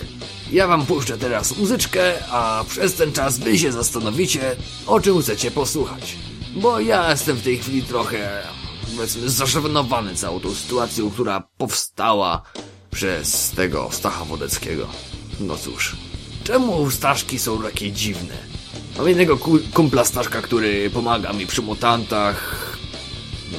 Ja 0.53 0.67
wam 0.67 0.87
puszczę 0.87 1.19
teraz 1.19 1.57
muzyczkę, 1.57 2.15
a 2.31 2.65
przez 2.69 2.95
ten 2.95 3.13
czas 3.13 3.39
wy 3.39 3.59
się 3.59 3.73
zastanowicie, 3.73 4.57
o 4.87 5.01
czym 5.01 5.23
chcecie 5.23 5.51
posłuchać. 5.51 6.17
Bo 6.57 6.81
ja 6.81 7.11
jestem 7.11 7.37
w 7.37 7.43
tej 7.43 7.59
chwili 7.59 7.83
trochę, 7.83 8.43
powiedzmy, 8.97 9.31
zaszowinowany 9.31 10.15
całą 10.15 10.41
tą 10.41 10.55
sytuacją, 10.55 11.11
która 11.11 11.49
powstała 11.59 12.43
przez 12.91 13.51
tego 13.51 13.89
Stacha 13.93 14.25
Wodeckiego. 14.25 14.89
No 15.41 15.57
cóż, 15.57 15.97
czemu 16.45 16.91
Staszki 16.91 17.39
są 17.39 17.63
takie 17.63 17.93
dziwne? 17.93 18.35
Mam 18.99 19.09
jednego 19.09 19.37
ku- 19.39 19.59
kumpla 19.75 20.05
Staszka, 20.05 20.43
który 20.43 20.91
pomaga 20.91 21.33
mi 21.33 21.47
przy 21.47 21.63
mutantach, 21.63 22.67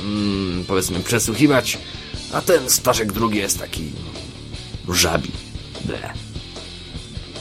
mm, 0.03 0.65
powiedzmy, 0.67 0.99
przesłuchiwać, 0.99 1.77
a 2.33 2.41
ten 2.41 2.69
Staszek 2.69 3.11
drugi 3.13 3.37
jest 3.37 3.59
taki 3.59 3.91
żabi. 4.89 5.31
Ble. 5.85 6.13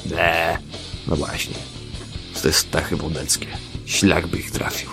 Ble. 0.07 0.59
No 1.07 1.17
właśnie. 1.17 1.55
To 2.43 2.49
jest 2.49 2.61
Stachy 2.61 2.97
Wodeckie. 2.97 3.47
Ślak 3.87 4.27
by 4.27 4.39
ich 4.39 4.51
trafił. 4.51 4.91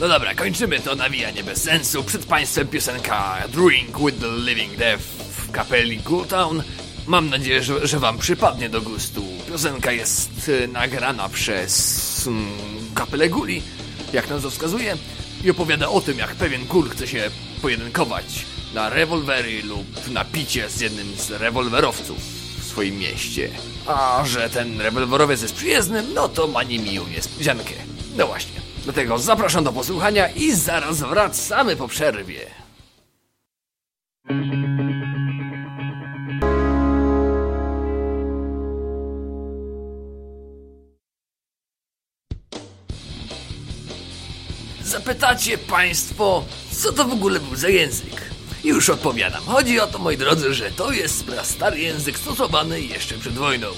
No 0.00 0.08
dobra, 0.08 0.34
kończymy 0.34 0.80
to 0.80 0.94
nawijanie 0.94 1.44
bez 1.44 1.62
sensu. 1.62 2.04
Przed 2.04 2.26
państwem 2.26 2.68
piosenka 2.68 3.38
Drink 3.48 3.98
with 3.98 4.20
the 4.20 4.50
Living 4.50 4.76
Death 4.76 5.02
w 5.02 5.50
kapeli 5.50 5.98
Cooltown. 6.02 6.62
Mam 7.06 7.30
nadzieję, 7.30 7.62
że, 7.62 7.86
że 7.86 7.98
wam 7.98 8.18
przypadnie 8.18 8.68
do 8.68 8.80
gustu. 8.82 9.24
Piosenka 9.48 9.92
jest 9.92 10.48
y, 10.48 10.68
nagrana 10.68 11.28
przez 11.28 12.26
mm, 12.26 12.50
kapelę 12.94 13.28
Guli, 13.28 13.62
jak 14.12 14.30
nazwa 14.30 14.50
wskazuje, 14.50 14.96
i 15.44 15.50
opowiada 15.50 15.88
o 15.88 16.00
tym, 16.00 16.18
jak 16.18 16.34
pewien 16.34 16.66
kul 16.66 16.90
chce 16.90 17.06
się 17.06 17.30
pojedynkować 17.62 18.46
na 18.74 18.90
rewolwery 18.90 19.62
lub 19.62 20.10
na 20.10 20.24
picie 20.24 20.70
z 20.70 20.80
jednym 20.80 21.16
z 21.16 21.30
rewolwerowców 21.30 22.18
w 22.60 22.64
swoim 22.64 22.98
mieście. 22.98 23.50
A 23.86 24.22
że 24.26 24.50
ten 24.50 24.80
rewolwerowiec 24.80 25.42
jest 25.42 25.54
przyjezdny, 25.54 26.02
no 26.14 26.28
to 26.28 26.46
ma 26.46 26.62
niemiłą 26.62 27.06
niespodziankę. 27.06 27.74
No 28.16 28.26
właśnie. 28.26 28.59
Dlatego 28.84 29.18
zapraszam 29.18 29.64
do 29.64 29.72
posłuchania 29.72 30.28
i 30.28 30.52
zaraz 30.52 31.00
wracamy 31.00 31.76
po 31.76 31.88
przerwie. 31.88 32.46
Zapytacie 44.82 45.58
Państwo, 45.58 46.44
co 46.72 46.92
to 46.92 47.04
w 47.04 47.12
ogóle 47.12 47.40
był 47.40 47.56
za 47.56 47.68
język? 47.68 48.30
Już 48.64 48.90
odpowiadam. 48.90 49.42
Chodzi 49.42 49.80
o 49.80 49.86
to, 49.86 49.98
moi 49.98 50.16
drodzy, 50.16 50.54
że 50.54 50.70
to 50.70 50.92
jest 50.92 51.24
stary 51.42 51.78
język 51.78 52.18
stosowany 52.18 52.80
jeszcze 52.80 53.18
przed 53.18 53.34
wojną. 53.34 53.68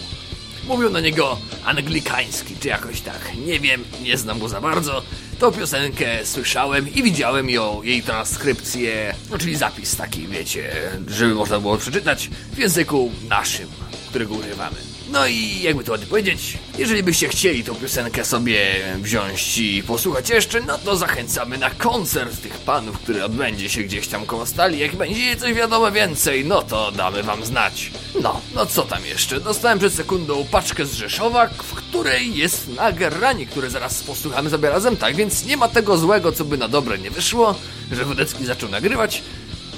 Mówią 0.68 0.90
na 0.90 1.00
niego 1.00 1.38
anglikański, 1.64 2.56
czy 2.60 2.68
jakoś 2.68 3.00
tak. 3.00 3.32
Nie 3.46 3.60
wiem, 3.60 3.84
nie 4.02 4.18
znam 4.18 4.38
go 4.38 4.48
za 4.48 4.60
bardzo. 4.60 5.02
Tą 5.38 5.52
piosenkę 5.52 6.26
słyszałem 6.26 6.94
i 6.94 7.02
widziałem 7.02 7.50
ją, 7.50 7.82
jej 7.82 8.02
transkrypcję, 8.02 9.14
no 9.30 9.38
czyli 9.38 9.56
zapis 9.56 9.96
taki, 9.96 10.28
wiecie, 10.28 10.72
żeby 11.08 11.34
można 11.34 11.60
było 11.60 11.78
przeczytać 11.78 12.30
w 12.52 12.58
języku 12.58 13.12
naszym, 13.28 13.68
którego 14.10 14.34
używamy. 14.34 14.91
No 15.12 15.26
i 15.26 15.62
jakby 15.62 15.84
to 15.84 15.92
ładnie 15.92 16.06
powiedzieć, 16.06 16.58
jeżeli 16.78 17.02
byście 17.02 17.28
chcieli 17.28 17.64
tą 17.64 17.74
piosenkę 17.74 18.24
sobie 18.24 18.60
wziąć 18.98 19.58
i 19.58 19.82
posłuchać 19.82 20.30
jeszcze, 20.30 20.60
no 20.60 20.78
to 20.78 20.96
zachęcamy 20.96 21.58
na 21.58 21.70
koncert 21.70 22.42
tych 22.42 22.58
panów, 22.58 22.98
który 22.98 23.24
odbędzie 23.24 23.68
się 23.68 23.82
gdzieś 23.82 24.08
tam 24.08 24.26
koło 24.26 24.46
stali. 24.46 24.78
Jak 24.78 24.96
będzie 24.96 25.36
coś 25.36 25.54
wiadomo 25.54 25.92
więcej, 25.92 26.44
no 26.44 26.62
to 26.62 26.92
damy 26.92 27.22
wam 27.22 27.44
znać. 27.44 27.90
No, 28.22 28.40
no 28.54 28.66
co 28.66 28.82
tam 28.82 29.06
jeszcze? 29.06 29.40
Dostałem 29.40 29.78
przed 29.78 29.92
sekundą 29.94 30.46
paczkę 30.50 30.86
z 30.86 30.94
Rzeszowa, 30.94 31.46
w 31.46 31.74
której 31.74 32.34
jest 32.34 32.68
nagranie, 32.68 33.46
które 33.46 33.70
zaraz 33.70 34.02
posłuchamy 34.02 34.50
sobie 34.50 34.70
razem, 34.70 34.96
tak 34.96 35.16
więc 35.16 35.44
nie 35.44 35.56
ma 35.56 35.68
tego 35.68 35.98
złego, 35.98 36.32
co 36.32 36.44
by 36.44 36.58
na 36.58 36.68
dobre 36.68 36.98
nie 36.98 37.10
wyszło, 37.10 37.54
że 37.92 38.04
Wodecki 38.04 38.44
zaczął 38.44 38.68
nagrywać 38.68 39.22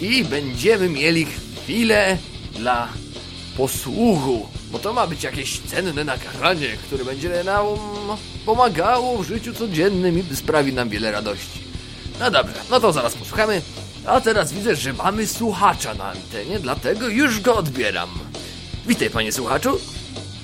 i 0.00 0.24
będziemy 0.24 0.88
mieli 0.88 1.26
chwilę 1.26 2.18
dla 2.52 2.88
posłuchu, 3.56 4.48
bo 4.74 4.78
to 4.80 4.92
ma 4.92 5.06
być 5.06 5.22
jakieś 5.22 5.60
cenne 5.60 6.04
nagranie, 6.04 6.68
które 6.68 7.04
będzie 7.04 7.44
nam 7.44 7.66
pomagało 8.46 9.22
w 9.22 9.26
życiu 9.26 9.54
codziennym 9.54 10.18
i 10.18 10.36
sprawi 10.36 10.72
nam 10.72 10.88
wiele 10.88 11.12
radości. 11.12 11.60
No 12.20 12.30
dobrze, 12.30 12.54
no 12.70 12.80
to 12.80 12.92
zaraz 12.92 13.14
posłuchamy. 13.14 13.62
A 14.06 14.20
teraz 14.20 14.52
widzę, 14.52 14.76
że 14.76 14.92
mamy 14.92 15.26
słuchacza 15.26 15.94
na 15.94 16.04
antenie, 16.04 16.58
dlatego 16.60 17.08
już 17.08 17.40
go 17.40 17.56
odbieram. 17.56 18.08
Witaj, 18.86 19.10
panie 19.10 19.32
słuchaczu. 19.32 19.78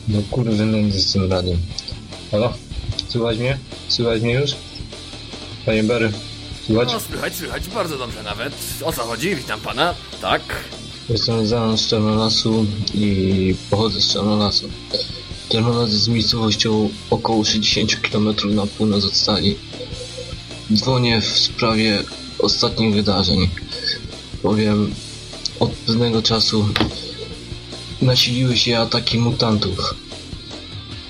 No 0.08 0.18
kurde, 0.30 0.66
nędzę 0.66 1.00
z 1.00 1.12
tym 1.12 1.32
radiem. 1.32 1.58
Halo? 2.30 2.52
Słychać 3.08 3.38
mnie? 3.38 3.58
Słychać 3.88 4.22
mnie 4.22 4.34
już? 4.34 4.50
Panie 5.66 5.82
Berry, 5.82 6.12
słychać? 6.66 6.92
No, 6.92 7.00
słychać, 7.00 7.34
słychać, 7.34 7.68
bardzo 7.68 7.98
dobrze 7.98 8.22
nawet. 8.22 8.52
O 8.84 8.92
co 8.92 9.02
chodzi? 9.02 9.36
Witam 9.36 9.60
pana. 9.60 9.94
Tak. 10.20 10.42
Jestem 11.10 11.46
z 11.76 11.86
Czarnolasu 11.86 12.66
i 12.94 13.54
pochodzę 13.70 14.00
z 14.00 14.12
Czarnolasu. 14.12 14.68
Czarnolas 15.48 15.92
jest 15.92 16.08
miejscowością 16.08 16.90
około 17.10 17.44
60 17.44 17.96
km 17.96 18.34
na 18.44 18.66
północ 18.66 19.04
od 19.04 19.14
stali. 19.14 19.56
Dzwonię 20.74 21.20
w 21.20 21.38
sprawie 21.38 22.02
ostatnich 22.38 22.94
wydarzeń. 22.94 23.48
Bowiem 24.42 24.94
od 25.60 25.70
pewnego 25.70 26.22
czasu 26.22 26.68
nasiliły 28.02 28.56
się 28.56 28.78
ataki 28.78 29.18
mutantów 29.18 29.94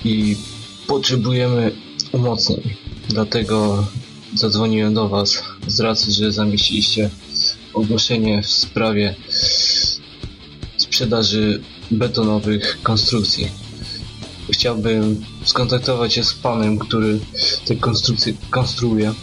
i 0.05 0.35
potrzebujemy 0.87 1.71
umocnień. 2.11 2.61
Dlatego 3.09 3.87
zadzwoniłem 4.35 4.93
do 4.93 5.09
Was 5.09 5.43
z 5.67 5.79
racji, 5.79 6.13
że 6.13 6.31
zamieściliście 6.31 7.09
ogłoszenie 7.73 8.41
w 8.43 8.49
sprawie 8.49 9.15
sprzedaży 11.01 11.61
betonowych 11.91 12.77
konstrukcji. 12.83 13.47
Chciałbym 14.51 15.25
skontaktować 15.45 16.13
się 16.13 16.23
z 16.23 16.33
panem, 16.33 16.79
który 16.79 17.19
te 17.65 17.75
konstrukcje 17.75 18.33
konstruuje 18.49 19.13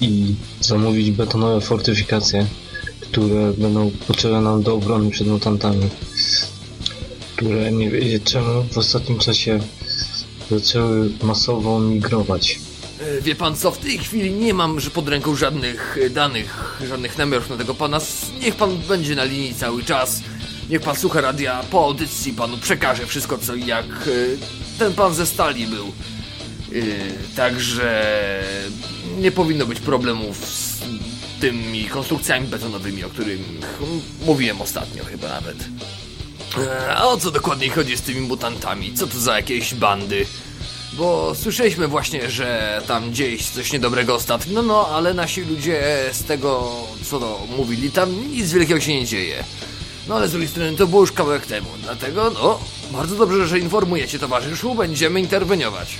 i 0.00 0.34
zamówić 0.60 1.10
betonowe 1.10 1.60
fortyfikacje, 1.60 2.46
które 3.00 3.52
będą 3.52 3.90
potrzebne 4.06 4.40
nam 4.40 4.62
do 4.62 4.74
obrony 4.74 5.10
przed 5.10 5.26
mutantami, 5.26 5.88
które 7.36 7.72
nie 7.72 7.90
wiedzieć 7.90 8.22
czemu 8.22 8.64
w 8.72 8.78
ostatnim 8.78 9.18
czasie 9.18 9.60
zaczęły 10.50 11.10
masowo 11.22 11.80
migrować. 11.80 12.60
E, 13.00 13.20
Wie 13.20 13.34
pan 13.34 13.56
co, 13.56 13.70
w 13.70 13.78
tej 13.78 13.98
chwili 13.98 14.30
nie 14.30 14.54
mam 14.54 14.80
że 14.80 14.90
pod 14.90 15.08
ręką 15.08 15.36
żadnych 15.36 15.98
e, 16.06 16.10
danych, 16.10 16.80
żadnych 16.88 17.18
namiarów 17.18 17.50
na 17.50 17.56
tego 17.56 17.74
pana. 17.74 18.00
Niech 18.40 18.54
pan 18.54 18.78
będzie 18.88 19.14
na 19.14 19.24
linii 19.24 19.54
cały 19.54 19.84
czas. 19.84 20.22
Niech 20.70 20.80
pan 20.82 20.96
słucha 20.96 21.20
radia, 21.20 21.62
po 21.70 21.84
audycji 21.84 22.32
panu 22.32 22.58
przekaże 22.58 23.06
wszystko 23.06 23.38
co 23.38 23.54
jak 23.54 23.86
e, 23.86 24.78
ten 24.78 24.92
pan 24.94 25.14
ze 25.14 25.26
stali 25.26 25.66
był. 25.66 25.86
E, 25.86 25.92
Także 27.36 28.04
nie 29.18 29.32
powinno 29.32 29.66
być 29.66 29.80
problemów 29.80 30.46
z 30.46 30.78
tymi 31.40 31.84
konstrukcjami 31.84 32.46
betonowymi, 32.46 33.04
o 33.04 33.08
których 33.08 33.40
mówiłem 34.26 34.62
ostatnio 34.62 35.04
chyba 35.04 35.28
nawet. 35.28 35.56
E, 36.58 36.96
A 36.96 37.04
o 37.08 37.16
co 37.16 37.30
dokładnie 37.30 37.70
chodzi 37.70 37.96
z 37.96 38.02
tymi 38.02 38.20
mutantami? 38.20 38.94
Co 38.94 39.06
to 39.06 39.18
za 39.20 39.36
jakieś 39.36 39.74
bandy? 39.74 40.26
Bo 40.92 41.34
słyszeliśmy 41.34 41.88
właśnie, 41.88 42.30
że 42.30 42.80
tam 42.86 43.14
się 43.14 43.38
coś 43.54 43.72
niedobrego 43.72 44.14
ostatnio, 44.14 44.52
no 44.54 44.62
no, 44.62 44.88
ale 44.88 45.14
nasi 45.14 45.40
ludzie 45.40 45.82
z 46.12 46.24
tego, 46.24 46.72
co 47.10 47.20
to 47.20 47.46
mówili, 47.56 47.90
tam 47.90 48.30
nic 48.32 48.52
wielkiego 48.52 48.80
się 48.80 48.94
nie 48.94 49.06
dzieje. 49.06 49.44
No 50.08 50.14
ale 50.14 50.28
z 50.28 50.30
drugiej 50.30 50.48
strony 50.48 50.76
to 50.76 50.86
było 50.86 51.00
już 51.00 51.12
kawałek 51.12 51.46
temu, 51.46 51.68
dlatego 51.82 52.30
no, 52.30 52.58
bardzo 52.92 53.16
dobrze, 53.16 53.46
że 53.46 53.58
informujecie 53.58 54.18
towarzyszu, 54.18 54.74
będziemy 54.74 55.20
interweniować. 55.20 55.98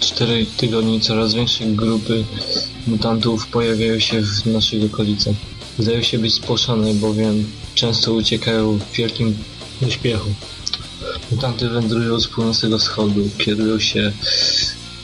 cztery 0.00 0.46
tygodni 0.56 1.00
coraz 1.00 1.34
większe 1.34 1.64
grupy 1.64 2.24
mutantów 2.86 3.46
pojawiają 3.46 3.98
się 3.98 4.22
w 4.22 4.46
naszej 4.46 4.86
okolicy. 4.86 5.34
Zdają 5.78 6.02
się 6.02 6.18
być 6.18 6.34
spłoszone, 6.34 6.94
bowiem 6.94 7.50
często 7.74 8.12
uciekają 8.12 8.78
w 8.78 8.92
wielkim 8.92 9.36
pośpiechu. 9.80 10.28
Mutanty 11.30 11.68
wędrują 11.68 12.20
z 12.20 12.28
północnego 12.28 12.78
wschodu, 12.78 13.28
kierują 13.38 13.78
się 13.78 14.12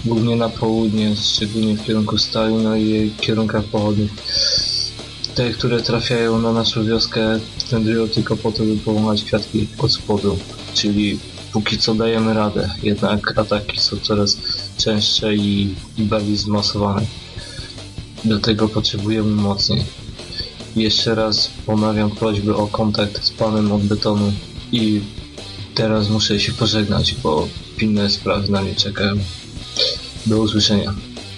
głównie 0.05 0.37
na 0.37 0.49
południe, 0.49 1.17
szczególnie 1.17 1.75
w 1.75 1.85
kierunku 1.87 2.19
stali, 2.19 2.55
no 2.55 2.77
i 2.77 2.89
jej 2.89 3.11
kierunkach 3.21 3.65
pochodnych. 3.65 4.11
Te, 5.37 5.50
które 5.50 5.83
trafiają 5.83 6.38
na 6.38 6.52
naszą 6.52 6.85
wioskę, 6.85 7.40
wędrują 7.71 8.09
tylko 8.09 8.37
po 8.37 8.52
to, 8.52 8.64
by 8.64 8.76
połamać 8.76 9.25
kwiatki 9.25 9.69
od 9.78 9.93
spodu, 9.93 10.38
czyli 10.75 11.19
póki 11.52 11.78
co 11.78 11.95
dajemy 11.95 12.35
radę, 12.35 12.71
jednak 12.83 13.38
ataki 13.38 13.81
są 13.81 13.97
coraz 13.97 14.38
częstsze 14.76 15.35
i, 15.35 15.75
i 15.99 16.02
bardziej 16.02 16.37
zmasowane. 16.37 17.07
Do 18.25 18.38
tego 18.38 18.69
potrzebujemy 18.69 19.28
mocniej. 19.28 19.85
Jeszcze 20.76 21.14
raz 21.14 21.50
ponawiam 21.66 22.11
prośbę 22.11 22.57
o 22.57 22.66
kontakt 22.66 23.25
z 23.25 23.31
panem 23.31 23.73
od 23.73 23.83
betonu 23.83 24.33
i 24.73 25.00
teraz 25.75 26.09
muszę 26.09 26.40
się 26.40 26.52
pożegnać, 26.52 27.14
bo 27.23 27.49
pilne 27.76 28.11
sprawy 28.11 28.52
na 28.52 28.62
mnie 28.62 28.75
czekają. 28.75 29.14
Do 30.26 30.40
usłyszenia. 30.40 30.95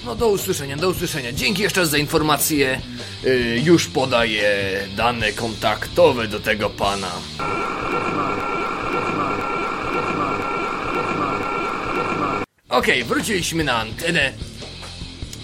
No 0.09 0.15
do 0.15 0.29
usłyszenia, 0.29 0.77
do 0.77 0.89
usłyszenia. 0.89 1.33
Dzięki 1.33 1.63
jeszcze 1.63 1.81
raz 1.81 1.91
za 1.91 1.99
informację. 1.99 2.81
Yy, 3.25 3.61
już 3.61 3.87
podaję 3.87 4.51
dane 4.97 5.33
kontaktowe 5.33 6.29
do 6.29 6.41
tego 6.41 6.71
pana. 6.71 7.11
Okej, 12.69 13.05
wróciliśmy 13.05 13.65
na 13.65 13.77
antenę. 13.77 14.33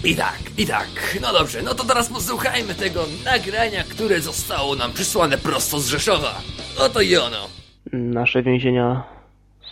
I 0.03 0.15
tak, 0.15 0.39
i 0.57 0.67
tak. 0.67 1.17
No 1.21 1.33
dobrze, 1.33 1.61
no 1.61 1.75
to 1.75 1.83
teraz 1.83 2.09
posłuchajmy 2.09 2.75
tego 2.75 3.05
nagrania, 3.25 3.83
które 3.83 4.21
zostało 4.21 4.75
nam 4.75 4.93
przysłane 4.93 5.37
prosto 5.37 5.79
z 5.79 5.87
Rzeszowa. 5.87 6.41
Oto 6.79 7.01
i 7.01 7.15
ono. 7.17 7.47
Nasze 7.93 8.43
więzienia 8.43 9.03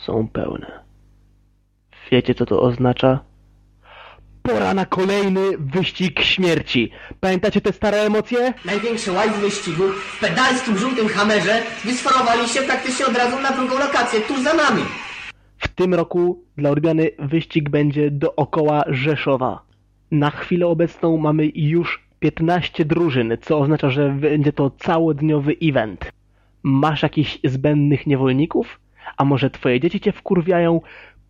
są 0.06 0.27
pełne. 0.27 0.84
Wiecie, 2.12 2.36
co 2.36 2.45
to 2.45 2.62
oznacza? 2.62 3.33
Pora 4.43 4.73
na 4.73 4.86
kolejny 4.86 5.58
wyścig 5.58 6.19
śmierci. 6.19 6.91
Pamiętacie 7.19 7.62
te 7.62 7.73
stare 7.73 7.97
emocje? 7.97 8.53
Największy 8.65 9.12
łajs 9.12 9.39
wyścigu 9.39 9.84
w 9.88 10.19
pedalskim 10.19 10.77
żółtym 10.77 11.08
hamerze 11.08 11.62
wysforowali 11.86 12.49
się 12.49 12.62
praktycznie 12.62 13.06
od 13.06 13.17
razu 13.17 13.41
na 13.41 13.51
drugą 13.51 13.79
lokację, 13.79 14.21
tuż 14.21 14.43
za 14.43 14.53
nami. 14.53 14.84
W 15.58 15.67
tym 15.67 15.93
roku 15.93 16.43
dla 16.58 16.69
odmiany 16.69 17.10
wyścig 17.19 17.69
będzie 17.69 18.12
dookoła 18.12 18.84
Rzeszowa. 18.88 19.62
Na 20.12 20.29
chwilę 20.29 20.67
obecną 20.67 21.17
mamy 21.17 21.51
już 21.56 22.03
15 22.19 22.86
drużyn, 22.86 23.38
co 23.41 23.60
oznacza, 23.60 23.89
że 23.89 24.10
będzie 24.10 24.53
to 24.53 24.69
całodniowy 24.69 25.56
event. 25.63 26.12
Masz 26.63 27.03
jakichś 27.03 27.39
zbędnych 27.43 28.08
niewolników? 28.08 28.79
A 29.17 29.25
może 29.25 29.49
twoje 29.49 29.79
dzieci 29.79 29.99
cię 29.99 30.12
wkurwiają? 30.12 30.82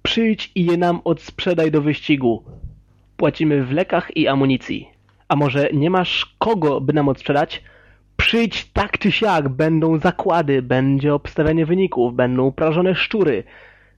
Przyjdź 0.04 0.52
i 0.56 0.66
je 0.66 0.78
nam 0.78 1.02
odsprzedaj 1.04 1.72
do 1.72 1.82
wyścigu. 1.82 2.44
Płacimy 3.18 3.64
w 3.64 3.72
lekach 3.72 4.18
i 4.18 4.28
amunicji. 4.28 4.90
A 5.28 5.36
może 5.36 5.70
nie 5.74 5.90
masz 5.90 6.36
kogo, 6.40 6.82
by 6.82 6.94
nam 6.94 7.10
odsprzedać? 7.10 7.64
Przyjdź 8.18 8.66
tak 8.74 8.98
czy 8.98 9.12
siak, 9.12 9.50
będą 9.50 10.00
zakłady, 10.00 10.62
będzie 10.62 11.14
obstawianie 11.14 11.66
wyników, 11.66 12.16
będą 12.16 12.52
prażone 12.52 12.96
szczury. 12.96 13.44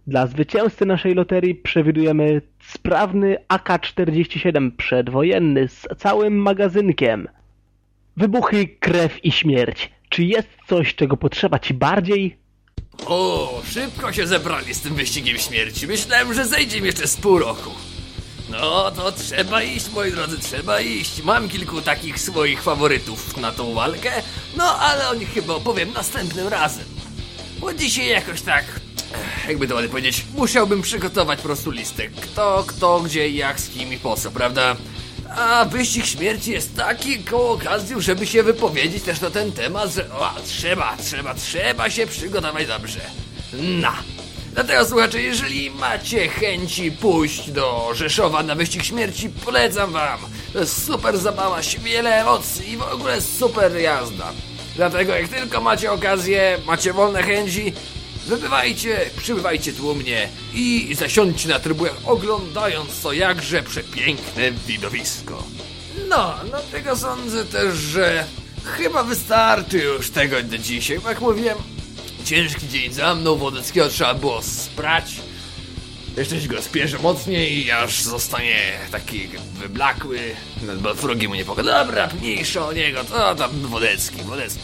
Dla 0.08 0.28
zwycięzcy 0.28 0.86
naszej 0.86 1.14
loterii 1.14 1.56
przewidujemy 1.56 2.42
sprawny 2.64 3.38
AK-47 3.48 4.72
przedwojenny 4.78 5.68
z 5.68 5.88
całym 5.98 6.36
magazynkiem. 6.36 7.28
Wybuchy, 8.18 8.68
krew 8.80 9.26
i 9.26 9.32
śmierć. 9.32 9.92
Czy 10.10 10.24
jest 10.24 10.50
coś, 10.68 10.96
czego 10.96 11.18
potrzeba 11.18 11.60
ci 11.60 11.74
bardziej? 11.74 12.38
O, 13.06 13.62
szybko 13.66 14.14
się 14.14 14.28
zebrali 14.28 14.74
z 14.74 14.82
tym 14.82 14.96
wyścigiem 14.96 15.38
śmierci. 15.38 15.88
Myślałem, 15.88 16.34
że 16.34 16.46
zejdzie 16.46 16.82
mi 16.82 16.86
jeszcze 16.86 17.08
z 17.08 17.18
pół 17.18 17.40
roku. 17.40 17.70
No 18.50 18.92
to 18.92 19.12
trzeba 19.12 19.64
iść, 19.64 19.90
moi 19.90 20.12
drodzy, 20.12 20.40
trzeba 20.40 20.82
iść. 20.82 21.22
Mam 21.22 21.50
kilku 21.50 21.82
takich 21.82 22.20
swoich 22.20 22.64
faworytów 22.64 23.38
na 23.38 23.52
tą 23.52 23.74
walkę, 23.74 24.12
no 24.58 24.80
ale 24.80 25.10
o 25.10 25.14
nich 25.14 25.34
chyba 25.34 25.54
opowiem 25.54 25.94
następnym 25.94 26.48
razem. 26.48 26.86
Bo 27.60 27.74
dzisiaj 27.74 28.08
jakoś 28.08 28.42
tak, 28.42 28.66
eh, 29.14 29.48
jakby 29.48 29.68
to 29.68 29.76
ładnie 29.76 29.90
powiedzieć, 29.90 30.26
musiałbym 30.36 30.82
przygotować 30.82 31.40
po 31.40 31.46
prostu 31.46 31.72
listę. 31.72 32.08
Kto, 32.08 32.64
kto, 32.68 33.00
gdzie, 33.00 33.30
jak, 33.30 33.60
z 33.60 33.70
kim 33.70 33.94
i 33.94 33.98
po 33.98 34.16
co, 34.16 34.32
prawda? 34.32 34.76
A 35.30 35.66
wyścig 35.66 36.06
śmierci 36.06 36.52
jest 36.52 36.76
taką 36.76 37.50
okazją, 37.50 38.02
żeby 38.02 38.28
się 38.28 38.44
wypowiedzieć 38.44 39.04
też 39.04 39.22
na 39.22 39.30
ten 39.30 39.52
temat, 39.52 39.94
że 39.94 40.12
o, 40.12 40.30
trzeba, 40.46 40.98
trzeba, 40.98 41.36
trzeba 41.36 41.90
się 41.90 42.08
przygotować 42.08 42.68
dobrze. 42.68 43.02
Na. 43.54 44.15
Dlatego 44.56 44.86
słuchacze, 44.86 45.22
jeżeli 45.22 45.72
macie 45.72 46.30
chęci 46.30 46.92
pójść 46.92 47.52
do 47.52 47.90
Rzeszowa 47.94 48.44
na 48.44 48.56
wyścig 48.56 48.84
śmierci, 48.84 49.30
polecam 49.30 49.92
wam. 49.92 50.20
To 50.54 50.60
jest 50.60 50.86
super 50.86 51.18
zabawa, 51.18 51.60
wiele 51.84 52.22
emocji 52.22 52.72
i 52.72 52.78
w 52.78 52.82
ogóle 52.82 53.22
super 53.22 53.76
jazda. 53.78 54.32
Dlatego 54.76 55.16
jak 55.16 55.28
tylko 55.28 55.62
macie 55.62 55.92
okazję, 55.92 56.58
macie 56.66 56.94
wolne 56.94 57.24
chęci, 57.24 57.74
wybywajcie, 58.28 59.10
przybywajcie 59.18 59.74
tłumnie 59.74 60.30
i 60.54 60.96
zasiądźcie 61.00 61.50
na 61.50 61.60
trybunach 61.60 61.98
oglądając 62.06 63.02
to 63.02 63.14
jakże 63.14 63.64
przepiękne 63.64 64.52
widowisko. 64.52 65.44
No, 66.10 66.34
dlatego 66.50 66.96
sądzę 66.96 67.46
też, 67.46 67.76
że 67.76 68.26
chyba 68.64 69.04
wystarczy 69.04 69.78
już 69.78 70.10
tego 70.10 70.44
do 70.44 70.58
dzisiaj, 70.58 71.00
jak 71.08 71.22
mówiłem, 71.22 71.58
ciężki 72.26 72.68
dzień 72.68 72.94
za 72.94 73.16
mną, 73.16 73.36
Wodeckiego 73.36 73.90
trzeba 73.90 74.14
było 74.14 74.42
sprać. 74.42 75.16
Jeszcze 76.18 76.42
się 76.42 76.48
go 76.48 76.62
spieszę 76.62 77.00
mocniej, 77.00 77.72
aż 77.72 78.02
zostanie 78.02 78.72
taki 78.92 79.28
wyblakły. 79.54 80.20
Nad 80.62 80.80
Balfrogiem 80.80 81.30
mu 81.30 81.36
nie 81.36 81.46
pogoda. 81.46 81.86
Dobra, 81.86 82.10
mniejsza 82.22 82.68
o 82.68 82.74
niego, 82.74 83.04
to 83.04 83.36
tam 83.36 83.52
Wodecki, 83.52 84.22
Wodecki. 84.22 84.60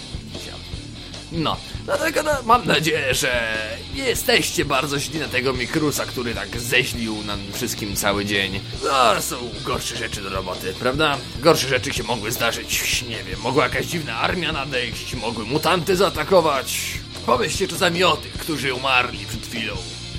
No, 1.32 1.58
dlatego 1.86 2.24
no, 2.24 2.32
mam 2.45 2.67
nadzieję, 2.67 3.13
że 3.13 3.58
nie 3.95 4.04
jesteście 4.04 4.65
bardzo 4.65 5.00
źli 5.00 5.19
na 5.19 5.28
tego 5.28 5.54
Mikrusa, 5.54 6.06
który 6.06 6.36
tak 6.36 6.60
zeźlił 6.60 7.24
nam 7.24 7.39
wszystkim 7.54 7.95
cały 7.95 8.26
dzień. 8.26 8.60
No, 8.84 9.21
są 9.21 9.36
gorsze 9.63 9.97
rzeczy 9.97 10.21
do 10.21 10.30
roboty, 10.30 10.74
prawda? 10.80 11.17
Gorsze 11.39 11.67
rzeczy 11.67 11.93
się 11.93 12.04
mogły 12.04 12.32
zdarzyć, 12.32 13.02
nie 13.10 13.24
wiem, 13.24 13.39
mogła 13.39 13.63
jakaś 13.63 13.86
dziwna 13.86 14.17
armia 14.17 14.52
nadejść, 14.52 15.13
mogły 15.13 15.45
mutanty 15.45 15.95
zaatakować. 15.95 17.01
Pomyślcie 17.26 17.68
czasami 17.68 18.04
o 18.04 18.18
tych, 18.18 18.34
którzy 18.34 18.74
umarli 18.74 19.26
przed 19.26 19.46
chwilą. 19.48 19.74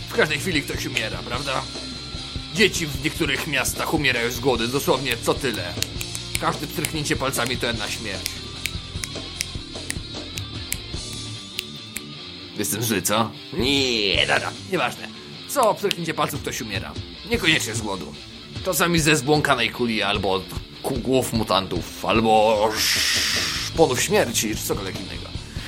W 0.09 0.15
każdej 0.15 0.39
chwili 0.39 0.63
ktoś 0.63 0.87
umiera, 0.87 1.19
prawda? 1.19 1.63
Dzieci 2.55 2.87
w 2.87 3.05
niektórych 3.05 3.47
miastach 3.47 3.95
umierają 3.95 4.31
z 4.31 4.41
głodu, 4.41 4.69
dosłownie 4.69 5.17
co 5.17 5.35
tyle. 5.35 5.75
Każde 6.41 6.67
pstryknięcie 6.67 7.17
palcami 7.17 7.57
to 7.57 7.67
jedna 7.67 7.91
śmierć. 7.91 8.23
Jestem 12.59 12.83
zły, 12.83 13.03
co? 13.03 13.31
Nie, 13.53 14.27
dada, 14.27 14.53
nieważne. 14.73 15.09
Co 15.49 15.75
pstryknięcie 15.75 16.15
palców 16.15 16.41
ktoś 16.43 16.61
umiera. 16.61 16.93
Niekoniecznie 17.31 17.75
z 17.75 17.81
głodu. 17.81 18.15
Czasami 18.65 19.01
ze 19.01 19.17
zbłąkanej 19.17 19.71
kuli, 19.71 20.03
albo 20.03 20.33
od 20.33 20.45
ku- 20.83 20.95
głów 20.99 21.33
mutantów, 21.33 22.05
albo 22.05 22.69
szponów 23.67 24.03
śmierci, 24.03 24.57
czy 24.57 24.63
cokolwiek 24.65 25.01
innego. 25.01 25.12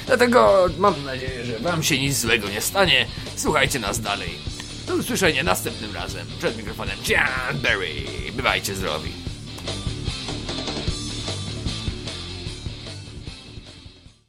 Dlatego 0.07 0.67
mam 0.79 1.05
nadzieję, 1.05 1.45
że 1.45 1.59
wam 1.59 1.83
się 1.83 1.99
nic 1.99 2.19
złego 2.19 2.49
nie 2.49 2.61
stanie. 2.61 3.07
Słuchajcie 3.37 3.79
nas 3.79 4.01
dalej. 4.01 4.31
Do 4.87 4.95
usłyszenia 4.95 5.43
następnym 5.43 5.95
razem. 5.95 6.27
Przed 6.39 6.57
mikrofonem 6.57 6.97
Jan 7.09 7.59
Berry. 7.63 7.95
Bywajcie 8.33 8.75
zdrowi. 8.75 9.24